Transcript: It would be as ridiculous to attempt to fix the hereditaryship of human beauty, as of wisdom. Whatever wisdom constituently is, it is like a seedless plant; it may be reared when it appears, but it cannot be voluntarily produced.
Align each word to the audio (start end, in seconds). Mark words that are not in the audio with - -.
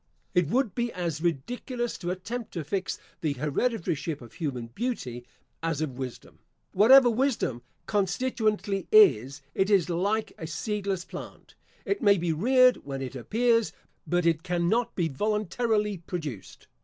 It 0.33 0.47
would 0.47 0.73
be 0.73 0.91
as 0.93 1.21
ridiculous 1.21 1.95
to 1.99 2.09
attempt 2.09 2.51
to 2.53 2.63
fix 2.63 2.97
the 3.19 3.35
hereditaryship 3.35 4.19
of 4.19 4.33
human 4.33 4.65
beauty, 4.65 5.27
as 5.61 5.79
of 5.79 5.95
wisdom. 5.99 6.39
Whatever 6.73 7.07
wisdom 7.07 7.61
constituently 7.85 8.87
is, 8.91 9.43
it 9.53 9.69
is 9.69 9.91
like 9.91 10.33
a 10.39 10.47
seedless 10.47 11.05
plant; 11.05 11.53
it 11.85 12.01
may 12.01 12.17
be 12.17 12.33
reared 12.33 12.77
when 12.77 13.03
it 13.03 13.15
appears, 13.15 13.73
but 14.07 14.25
it 14.25 14.41
cannot 14.41 14.95
be 14.95 15.07
voluntarily 15.07 15.99
produced. 15.99 16.65